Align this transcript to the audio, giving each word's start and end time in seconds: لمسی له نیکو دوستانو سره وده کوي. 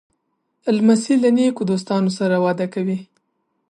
لمسی 0.75 1.15
له 1.23 1.29
نیکو 1.37 1.63
دوستانو 1.71 2.09
سره 2.17 2.35
وده 2.45 2.67
کوي. 2.73 2.97